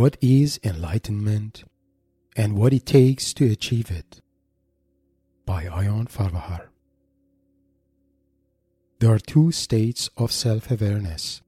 [0.00, 1.64] What is enlightenment
[2.34, 4.22] and what it takes to achieve it?
[5.44, 6.68] By Aion Farvahar.
[8.98, 11.42] There are two states of self awareness.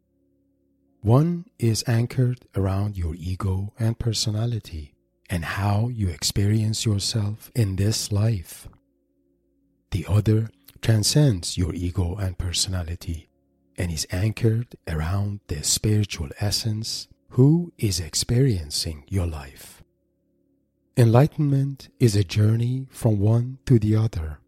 [1.00, 4.93] One is anchored around your ego and personality
[5.30, 8.69] and how you experience yourself in this life.
[9.93, 10.50] The other
[10.82, 13.30] transcends your ego and personality
[13.79, 19.82] and is anchored around the spiritual essence who is experiencing your life.
[20.99, 24.39] Enlightenment is a journey from one to the other,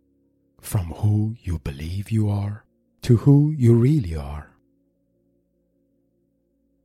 [0.60, 2.66] from who you believe you are
[3.00, 4.50] to who you really are.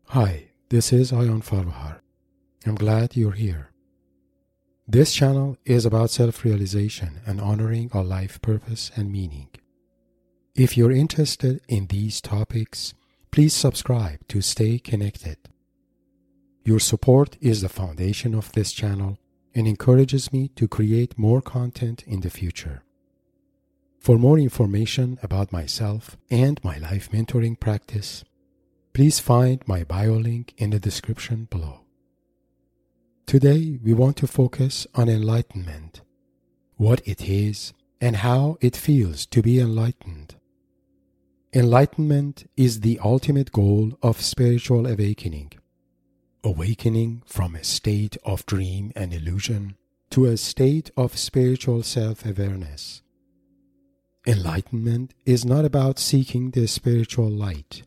[0.07, 1.99] Hi, this is Aion Farvahar.
[2.65, 3.71] I'm glad you're here.
[4.87, 9.49] This channel is about self realization and honoring our life purpose and meaning.
[10.55, 12.93] If you're interested in these topics,
[13.31, 15.37] please subscribe to stay connected.
[16.69, 19.17] Your support is the foundation of this channel
[19.55, 22.83] and encourages me to create more content in the future.
[23.97, 28.23] For more information about myself and my life mentoring practice,
[28.93, 31.85] please find my bio link in the description below.
[33.25, 36.01] Today, we want to focus on enlightenment,
[36.75, 40.35] what it is, and how it feels to be enlightened.
[41.51, 45.51] Enlightenment is the ultimate goal of spiritual awakening
[46.43, 49.75] awakening from a state of dream and illusion
[50.09, 53.01] to a state of spiritual self awareness.
[54.25, 57.83] Enlightenment is not about seeking the spiritual light,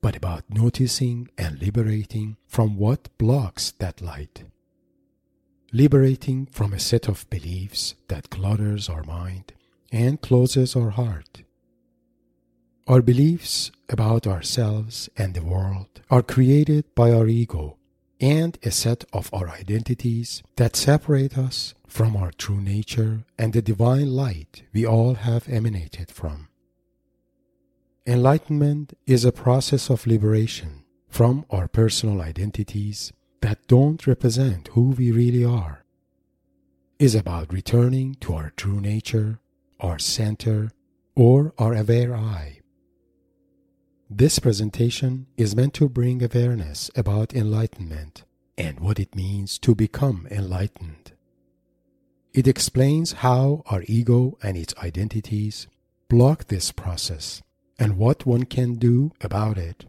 [0.00, 4.44] but about noticing and liberating from what blocks that light.
[5.72, 9.52] Liberating from a set of beliefs that clutters our mind
[9.90, 11.42] and closes our heart.
[12.86, 17.76] Our beliefs about ourselves and the world are created by our ego
[18.22, 23.60] and a set of our identities that separate us from our true nature and the
[23.60, 26.48] divine light we all have emanated from.
[28.06, 35.10] Enlightenment is a process of liberation from our personal identities that don't represent who we
[35.10, 35.84] really are.
[36.98, 39.40] Is about returning to our true nature,
[39.80, 40.70] our center,
[41.16, 42.61] or our aware I.
[44.14, 48.24] This presentation is meant to bring awareness about enlightenment
[48.58, 51.12] and what it means to become enlightened.
[52.34, 55.66] It explains how our ego and its identities
[56.10, 57.40] block this process
[57.78, 59.86] and what one can do about it.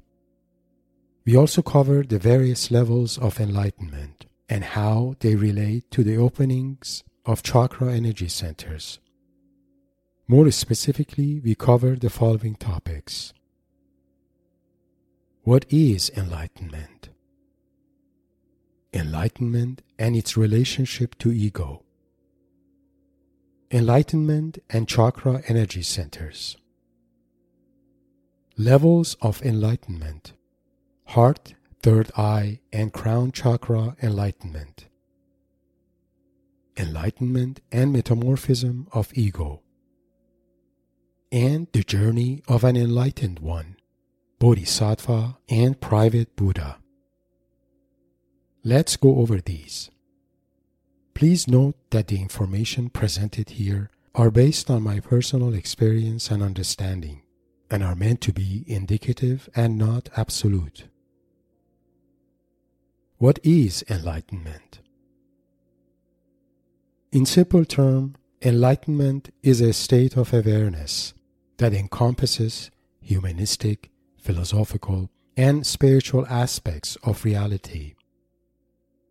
[1.25, 7.03] We also cover the various levels of enlightenment and how they relate to the openings
[7.25, 8.99] of chakra energy centers.
[10.29, 13.33] More specifically, we cover the following topics
[15.43, 17.09] what is enlightenment?
[18.93, 21.83] Enlightenment and its relationship to ego.
[23.69, 26.55] Enlightenment and chakra energy centers.
[28.57, 30.31] Levels of enlightenment.
[31.07, 34.87] Heart, third eye, and crown chakra enlightenment.
[36.77, 39.61] Enlightenment and metamorphism of ego.
[41.33, 43.75] And the journey of an enlightened one
[44.43, 46.75] Bodhisattva, and Private Buddha.
[48.61, 49.89] Let's go over these.
[51.13, 57.21] Please note that the information presented here are based on my personal experience and understanding
[57.71, 60.89] and are meant to be indicative and not absolute.
[63.19, 64.81] What is enlightenment?
[67.13, 71.13] In simple terms, enlightenment is a state of awareness
[71.59, 73.89] that encompasses humanistic,
[74.23, 77.95] philosophical, and spiritual aspects of reality.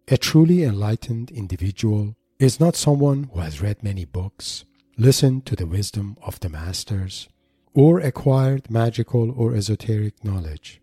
[0.09, 4.65] A truly enlightened individual is not someone who has read many books,
[4.97, 7.29] listened to the wisdom of the masters,
[7.75, 10.81] or acquired magical or esoteric knowledge,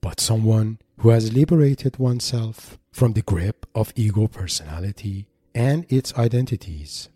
[0.00, 7.08] but someone who has liberated oneself from the grip of ego personality and its identities.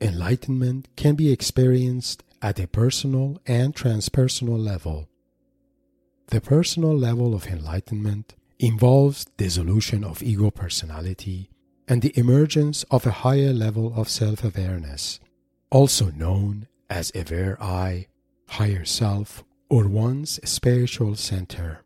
[0.00, 5.08] Enlightenment can be experienced at a personal and transpersonal level.
[6.28, 11.50] The personal level of enlightenment involves dissolution of ego personality
[11.88, 15.20] and the emergence of a higher level of self awareness,
[15.70, 18.08] also known as aware I,
[18.48, 21.84] higher self, or one's spiritual center.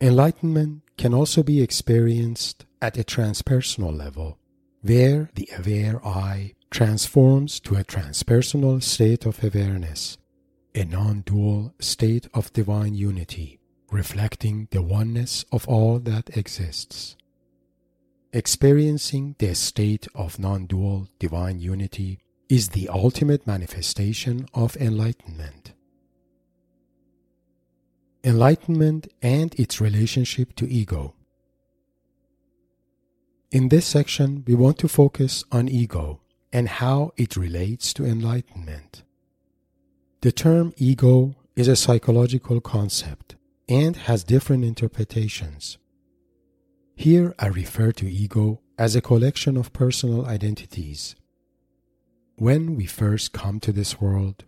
[0.00, 4.38] Enlightenment can also be experienced at a transpersonal level,
[4.82, 10.18] where the aware I transforms to a transpersonal state of awareness,
[10.74, 13.58] a non dual state of divine unity,
[13.90, 17.16] reflecting the oneness of all that exists.
[18.32, 25.72] Experiencing the state of non dual divine unity is the ultimate manifestation of enlightenment.
[28.22, 31.14] Enlightenment and its relationship to ego.
[33.50, 36.20] In this section, we want to focus on ego
[36.52, 39.02] and how it relates to enlightenment.
[40.20, 43.36] The term ego is a psychological concept
[43.68, 45.78] and has different interpretations.
[46.96, 51.14] Here I refer to ego as a collection of personal identities.
[52.36, 54.44] When we first come to this world,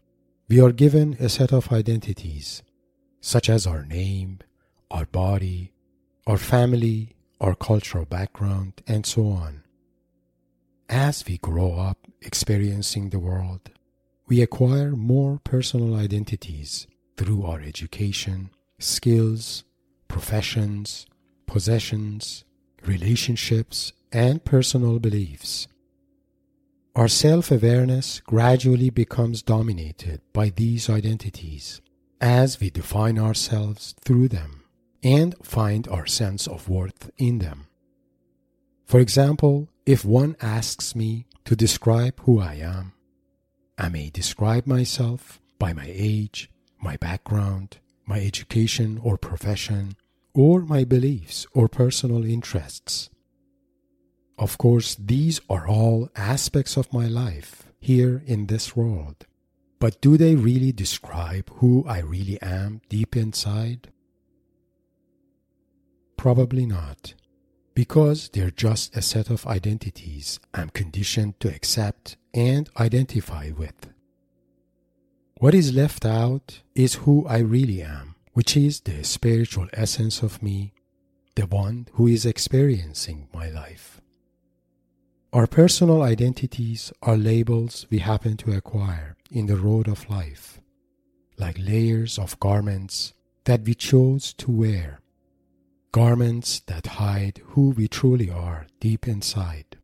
[0.48, 2.62] we are given a set of identities,
[3.20, 4.40] such as our name,
[4.90, 5.72] our body,
[6.26, 9.62] our family, our cultural background, and so on.
[10.90, 13.70] As we grow up experiencing the world,
[14.26, 18.50] we acquire more personal identities through our education,
[18.80, 19.62] skills,
[20.08, 21.06] professions,
[21.46, 22.44] possessions,
[22.84, 25.68] relationships, and personal beliefs.
[26.96, 31.80] Our self awareness gradually becomes dominated by these identities
[32.20, 34.64] as we define ourselves through them
[35.04, 37.68] and find our sense of worth in them.
[38.86, 42.92] For example, if one asks me to describe who I am,
[43.78, 46.50] I may describe myself by my age,
[46.80, 49.96] my background, my education or profession,
[50.34, 53.10] or my beliefs or personal interests.
[54.38, 59.26] Of course, these are all aspects of my life here in this world.
[59.78, 63.90] But do they really describe who I really am deep inside?
[66.16, 67.14] Probably not
[67.80, 73.88] because they're just a set of identities I'm conditioned to accept and identify with.
[75.38, 80.42] What is left out is who I really am, which is the spiritual essence of
[80.42, 80.74] me,
[81.36, 84.02] the one who is experiencing my life.
[85.32, 90.60] Our personal identities are labels we happen to acquire in the road of life,
[91.38, 94.99] like layers of garments that we chose to wear
[95.92, 99.76] garments that hide who we truly are deep inside.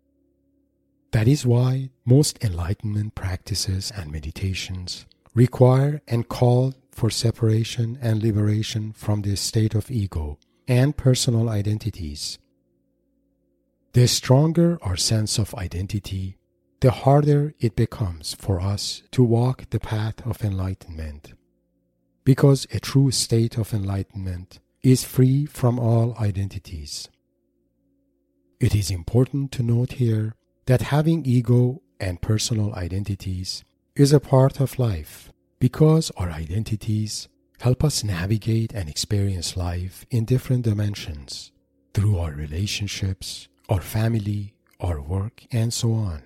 [1.13, 8.93] That is why most enlightenment practices and meditations require and call for separation and liberation
[8.93, 10.39] from the state of ego
[10.69, 12.39] and personal identities.
[13.93, 16.39] The stronger our sense of identity,
[16.81, 21.33] the harder it becomes for us to walk the path of enlightenment.
[22.25, 27.09] Because a true state of enlightenment is free from all identities.
[28.61, 30.37] It is important to note here
[30.67, 33.65] that having ego and personal identities
[33.97, 37.27] is a part of life because our identities
[37.59, 41.51] help us navigate and experience life in different dimensions
[41.93, 46.23] through our relationships, our family, our work, and so on.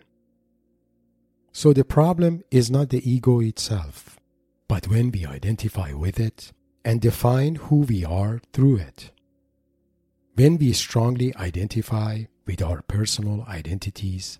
[1.51, 4.21] So the problem is not the ego itself,
[4.69, 6.53] but when we identify with it
[6.85, 9.11] and define who we are through it.
[10.35, 14.39] When we strongly identify with our personal identities,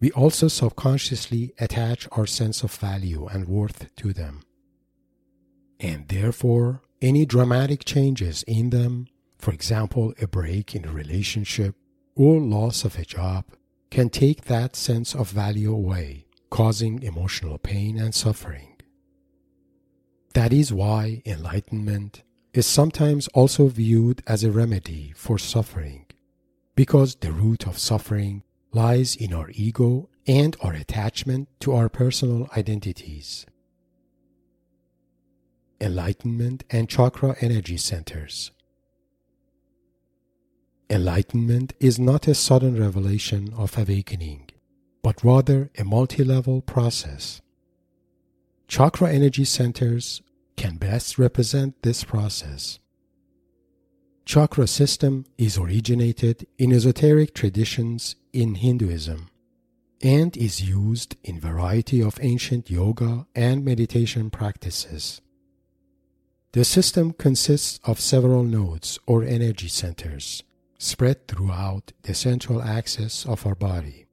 [0.00, 4.42] we also subconsciously attach our sense of value and worth to them.
[5.80, 9.08] And therefore, any dramatic changes in them,
[9.38, 11.74] for example, a break in a relationship
[12.14, 13.44] or loss of a job,
[13.90, 18.73] can take that sense of value away, causing emotional pain and suffering.
[20.34, 26.06] That is why enlightenment is sometimes also viewed as a remedy for suffering,
[26.74, 32.48] because the root of suffering lies in our ego and our attachment to our personal
[32.56, 33.46] identities.
[35.80, 38.50] Enlightenment and chakra energy centers.
[40.90, 44.50] Enlightenment is not a sudden revelation of awakening,
[45.00, 47.40] but rather a multi level process
[48.68, 50.22] Chakra energy centers
[50.56, 52.78] can best represent this process.
[54.24, 59.28] Chakra system is originated in esoteric traditions in Hinduism
[60.02, 65.20] and is used in variety of ancient yoga and meditation practices.
[66.52, 70.42] The system consists of several nodes or energy centers
[70.78, 74.06] spread throughout the central axis of our body.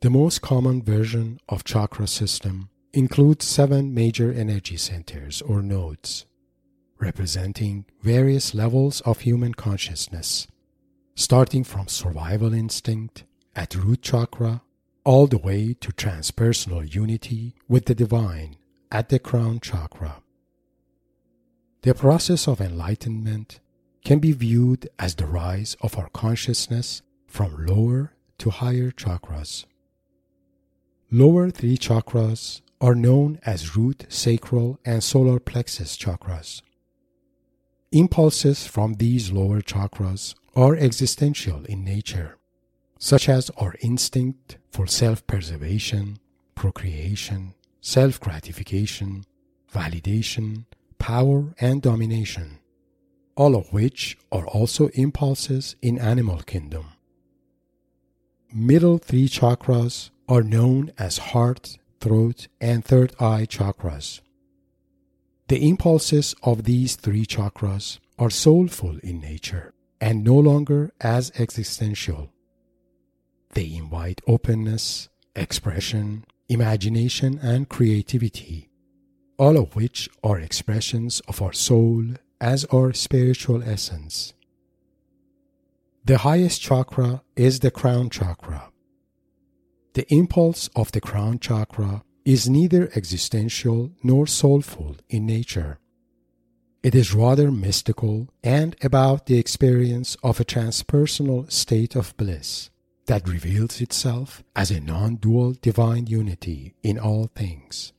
[0.00, 6.26] The most common version of chakra system includes seven major energy centers or nodes,
[7.00, 10.46] representing various levels of human consciousness,
[11.16, 13.24] starting from survival instinct
[13.56, 14.62] at root chakra
[15.04, 18.56] all the way to transpersonal unity with the divine
[18.92, 20.22] at the crown chakra.
[21.82, 23.58] The process of enlightenment
[24.04, 29.64] can be viewed as the rise of our consciousness from lower to higher chakras.
[31.10, 36.60] Lower three chakras are known as root, sacral, and solar plexus chakras.
[37.92, 42.36] Impulses from these lower chakras are existential in nature,
[42.98, 46.18] such as our instinct for self preservation,
[46.54, 49.24] procreation, self gratification,
[49.72, 50.66] validation,
[50.98, 52.58] power, and domination,
[53.34, 56.88] all of which are also impulses in animal kingdom.
[58.52, 64.20] Middle three chakras are known as heart, throat, and third eye chakras.
[65.48, 72.30] The impulses of these three chakras are soulful in nature and no longer as existential.
[73.54, 78.68] They invite openness, expression, imagination, and creativity,
[79.38, 82.04] all of which are expressions of our soul
[82.38, 84.34] as our spiritual essence.
[86.04, 88.73] The highest chakra is the crown chakra.
[89.94, 95.78] The impulse of the crown chakra is neither existential nor soulful in nature.
[96.82, 102.70] It is rather mystical and about the experience of a transpersonal state of bliss
[103.06, 107.92] that reveals itself as a non dual divine unity in all things.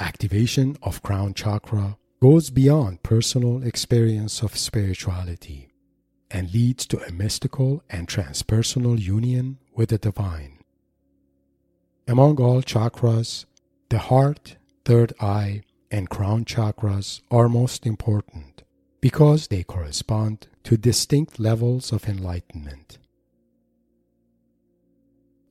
[0.00, 5.67] Activation of crown chakra goes beyond personal experience of spirituality
[6.30, 10.58] and leads to a mystical and transpersonal union with the divine.
[12.06, 13.44] Among all chakras,
[13.88, 18.62] the heart, third eye, and crown chakras are most important
[19.00, 22.98] because they correspond to distinct levels of enlightenment.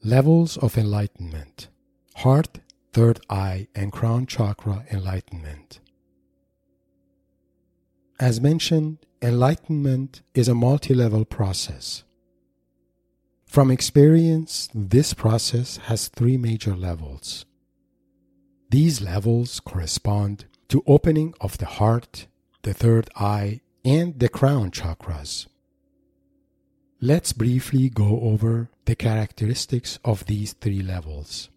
[0.03, 1.69] Levels of enlightenment
[2.17, 2.59] Heart,
[2.93, 5.79] third eye, and crown chakra enlightenment.
[8.19, 12.03] As mentioned, enlightenment is a multi level process.
[13.45, 17.45] From experience, this process has three major levels.
[18.69, 22.27] These levels correspond to opening of the heart,
[22.63, 25.47] the third eye, and the crown chakras.
[26.99, 31.49] Let's briefly go over the characteristics of these three levels.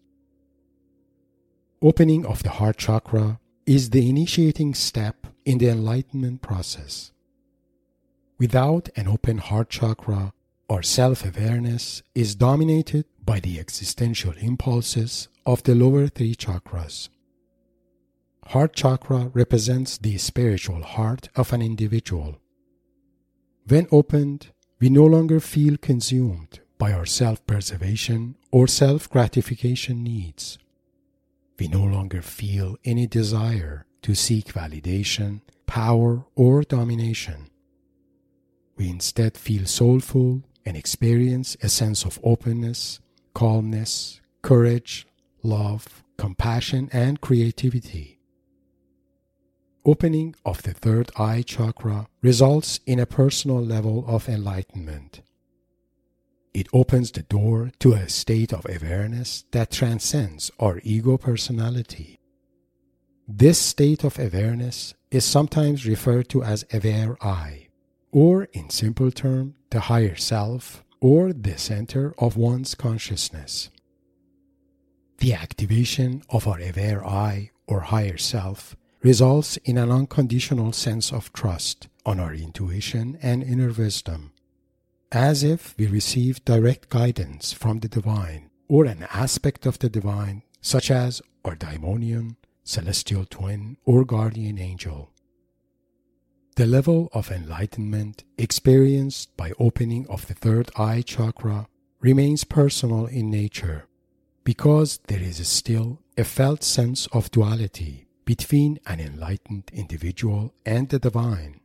[1.81, 7.11] Opening of the heart chakra is the initiating step in the enlightenment process.
[8.41, 10.33] Without an open heart chakra,
[10.67, 17.09] our self awareness is dominated by the existential impulses of the lower three chakras.
[18.47, 22.39] Heart chakra represents the spiritual heart of an individual.
[23.67, 24.47] When opened,
[24.79, 30.57] we no longer feel consumed by our self preservation or self gratification needs.
[31.59, 37.50] We no longer feel any desire to seek validation, power, or domination.
[38.77, 42.99] We instead feel soulful and experience a sense of openness,
[43.33, 45.07] calmness, courage,
[45.43, 48.19] love, compassion, and creativity.
[49.83, 55.21] Opening of the third eye chakra results in a personal level of enlightenment.
[56.53, 62.19] It opens the door to a state of awareness that transcends our ego personality.
[63.27, 67.69] This state of awareness is sometimes referred to as aware I,
[68.11, 73.69] or in simple term, the higher self, or the center of one's consciousness.
[75.17, 81.33] The activation of our aware I or higher self results in an unconditional sense of
[81.33, 84.31] trust on our intuition and inner wisdom,
[85.11, 90.43] as if we receive direct guidance from the divine or an aspect of the divine,
[90.61, 95.11] such as our daimonion, celestial twin, or guardian angel.
[96.55, 101.67] The level of enlightenment experienced by opening of the third eye chakra
[102.01, 103.87] remains personal in nature
[104.43, 110.99] because there is still a felt sense of duality between an enlightened individual and the
[110.99, 111.61] divine,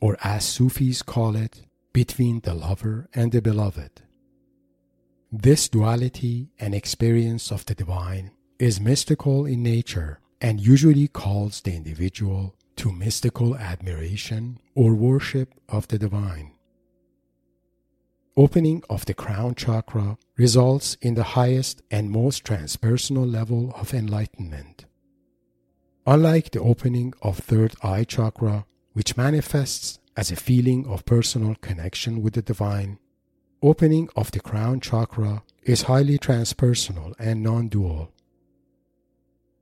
[0.00, 4.02] or as Sufis call it, between the lover and the beloved.
[5.30, 11.74] This duality and experience of the divine is mystical in nature and usually calls the
[11.74, 16.52] individual to mystical admiration or worship of the divine.
[18.36, 24.84] Opening of the crown chakra results in the highest and most transpersonal level of enlightenment.
[26.06, 32.22] Unlike the opening of third eye chakra, which manifests as a feeling of personal connection
[32.22, 32.98] with the divine,
[33.62, 38.12] opening of the crown chakra is highly transpersonal and non dual.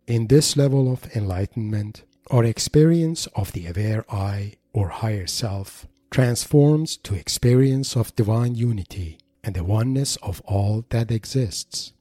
[0.06, 6.96] In this level of enlightenment, our experience of the aware I or higher self transforms
[6.98, 11.92] to experience of divine unity and the oneness of all that exists.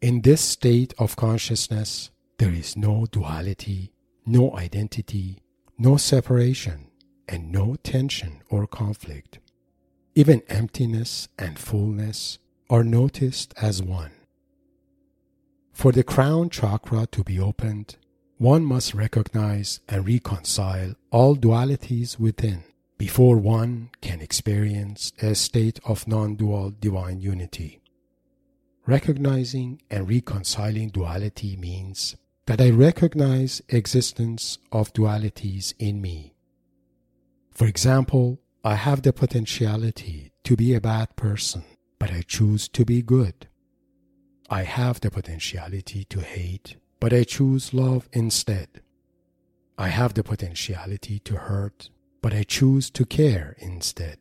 [0.00, 3.92] In this state of consciousness, there is no duality,
[4.24, 5.42] no identity,
[5.78, 6.90] no separation,
[7.28, 9.40] and no tension or conflict.
[10.14, 14.12] Even emptiness and fullness are noticed as one.
[15.72, 17.96] For the crown chakra to be opened,
[18.40, 22.64] one must recognize and reconcile all dualities within
[22.96, 27.82] before one can experience a state of non dual divine unity.
[28.86, 32.16] Recognizing and reconciling duality means
[32.46, 36.32] that I recognize existence of dualities in me.
[37.50, 41.64] For example, I have the potentiality to be a bad person,
[41.98, 43.48] but I choose to be good.
[44.48, 48.82] I have the potentiality to hate, but I choose love instead.
[49.78, 51.88] I have the potentiality to hurt,
[52.20, 54.18] but I choose to care instead.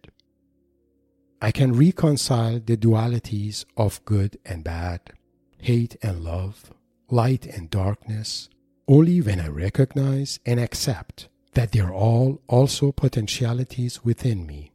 [1.41, 5.11] I can reconcile the dualities of good and bad,
[5.57, 6.71] hate and love,
[7.09, 8.49] light and darkness,
[8.87, 14.71] only when I recognize and accept that they are all also potentialities within me.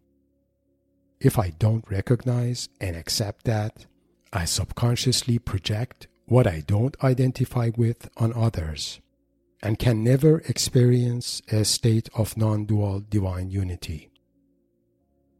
[1.21, 3.87] If I don't recognize and accept that,
[4.33, 9.01] I subconsciously project what I don't identify with on others
[9.63, 14.11] and can never experience a state of non dual divine unity.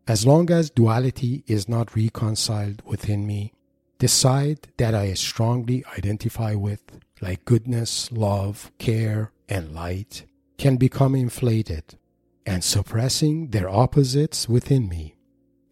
[0.07, 3.53] As long as duality is not reconciled within me,
[3.99, 6.83] the side that I strongly identify with,
[7.21, 10.25] like goodness, love, care, and light,
[10.59, 11.99] can become inflated
[12.45, 15.17] and suppressing their opposites within me,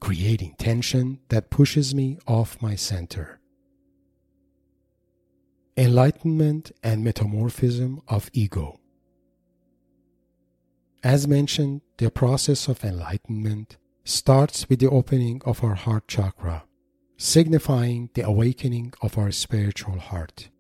[0.01, 3.42] creating tension that pushes me off my center.
[5.75, 8.79] Enlightenment and Metamorphism of Ego.
[11.03, 16.65] As mentioned, the process of enlightenment starts with the opening of our heart chakra,
[17.17, 20.51] signifying the awakening of our spiritual heart.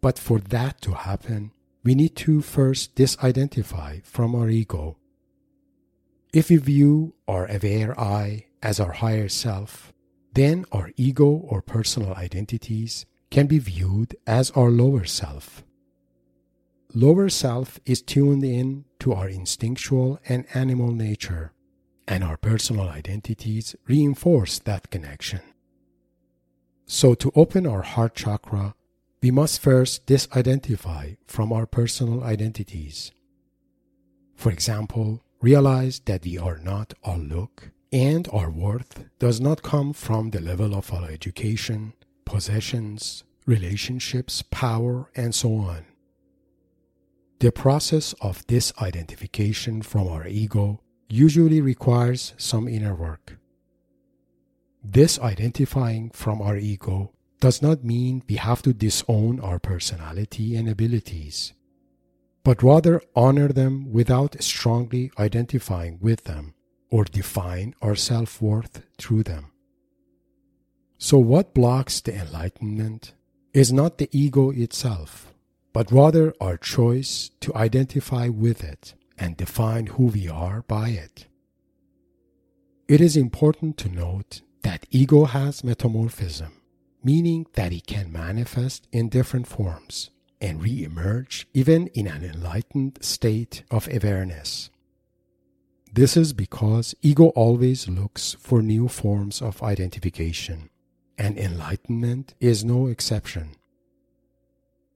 [0.00, 1.52] But for that to happen,
[1.84, 4.96] we need to first disidentify from our ego.
[6.32, 9.92] If we view our aware I as our higher self,
[10.32, 15.62] then our ego or personal identities can be viewed as our lower self.
[16.92, 21.52] Lower self is tuned in to our instinctual and animal nature,
[22.08, 25.40] and our personal identities reinforce that connection.
[26.86, 28.74] So, to open our heart chakra,
[29.22, 33.12] we must first disidentify from our personal identities.
[34.34, 39.92] For example, realize that we are not all look, and our worth does not come
[39.92, 41.92] from the level of our education,
[42.30, 45.84] possessions, relationships, power, and so on.
[47.40, 53.36] The process of disidentification from our ego usually requires some inner work.
[54.88, 61.52] Disidentifying from our ego does not mean we have to disown our personality and abilities,
[62.44, 66.54] but rather honor them without strongly identifying with them
[66.90, 69.49] or define our self worth through them.
[71.02, 73.14] So, what blocks the enlightenment
[73.54, 75.32] is not the ego itself,
[75.72, 81.26] but rather our choice to identify with it and define who we are by it.
[82.86, 86.52] It is important to note that ego has metamorphism,
[87.02, 93.62] meaning that it can manifest in different forms and re-emerge even in an enlightened state
[93.70, 94.68] of awareness.
[95.90, 100.69] This is because ego always looks for new forms of identification
[101.20, 103.50] and enlightenment is no exception.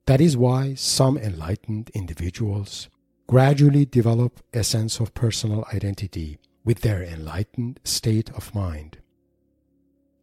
[0.07, 2.89] That is why some enlightened individuals
[3.27, 8.99] gradually develop a sense of personal identity with their enlightened state of mind.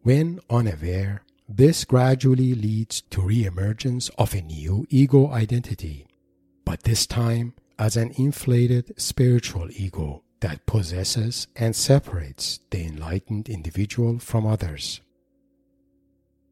[0.02, 6.08] When unaware, this gradually leads to reemergence of a new ego identity,
[6.66, 14.18] but this time as an inflated spiritual ego that possesses and separates the enlightened individual
[14.18, 15.02] from others.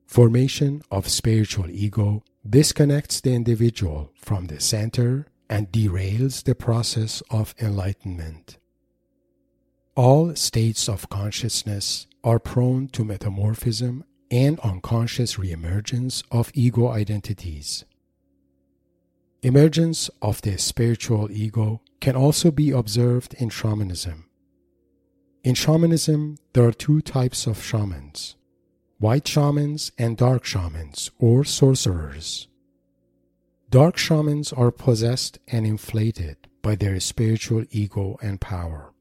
[0.10, 7.54] Formation of spiritual ego disconnects the individual from the center and derails the process of
[7.62, 8.58] enlightenment.
[9.96, 17.86] All states of consciousness are prone to metamorphism and unconscious reemergence of ego identities.
[19.44, 24.28] Emergence of the spiritual ego can also be observed in shamanism.
[25.44, 28.38] In shamanism, there are two types of shamans
[29.00, 32.48] white shamans and dark shamans or sorcerers.
[33.70, 38.94] Dark shamans are possessed and inflated by their spiritual ego and power,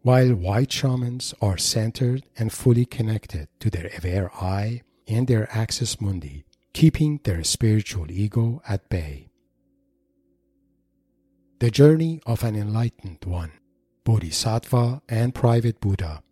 [0.00, 6.00] while white shamans are centered and fully connected to their aware I and their axis
[6.00, 9.28] mundi, keeping their spiritual ego at bay.
[11.58, 13.52] The journey of an enlightened one,
[14.04, 16.22] Bodhisattva and private Buddha.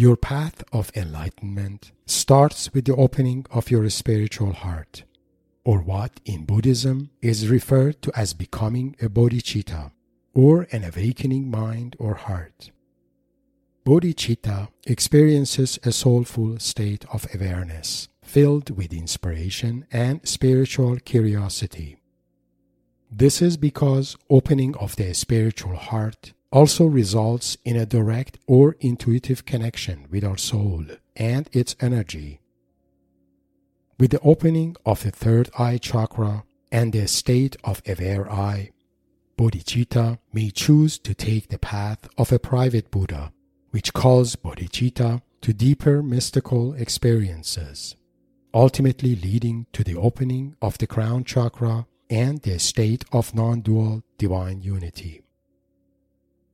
[0.00, 5.04] Your path of enlightenment starts with the opening of your spiritual heart,
[5.62, 9.92] or what in Buddhism is referred to as becoming a bodhicitta,
[10.32, 12.70] or an awakening mind or heart.
[13.84, 21.98] Bodhicitta experiences a soulful state of awareness, filled with inspiration and spiritual curiosity.
[23.12, 29.44] This is because opening of the spiritual heart also results in a direct or intuitive
[29.44, 30.84] connection with our soul
[31.16, 32.40] and its energy.
[33.98, 38.70] With the opening of the third eye chakra and the state of aware I,
[39.36, 43.32] bodhicitta may choose to take the path of a private Buddha,
[43.70, 47.96] which calls bodhicitta to deeper mystical experiences,
[48.52, 54.02] ultimately leading to the opening of the crown chakra and the state of non dual
[54.18, 55.22] divine unity.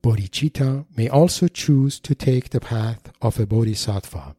[0.03, 4.35] Bodhicitta may also choose to take the path of a bodhisattva,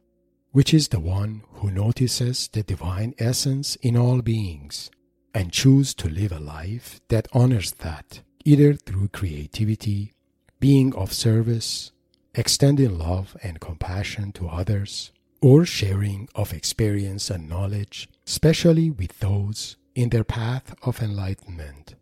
[0.53, 4.90] which is the one who notices the divine essence in all beings
[5.35, 10.14] and choose to live a life that honors that, either through creativity,
[10.59, 11.92] being of service,
[12.35, 19.77] extending love and compassion to others, or sharing of experience and knowledge, especially with those
[19.94, 21.94] in their path of enlightenment.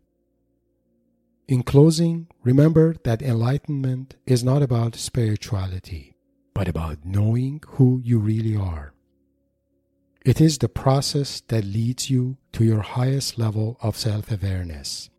[1.47, 6.13] In closing, remember that enlightenment is not about spirituality,
[6.53, 8.93] but about knowing who you really are.
[10.25, 15.09] It is the process that leads you to your highest level of self awareness,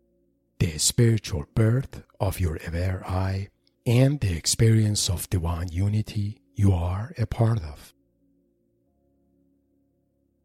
[0.59, 3.47] the spiritual birth of your aware I,
[3.87, 7.95] and the experience of divine unity you are a part of.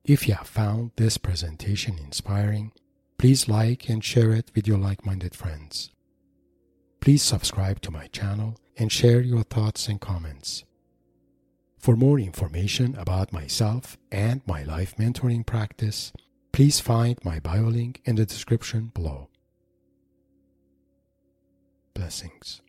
[0.02, 2.72] If you have found this presentation inspiring,
[3.18, 5.90] Please like and share it with your like minded friends.
[7.00, 10.64] Please subscribe to my channel and share your thoughts and comments.
[11.78, 16.12] For more information about myself and my life mentoring practice,
[16.50, 19.28] please find my bio link in the description below.
[21.92, 22.62] Blessings.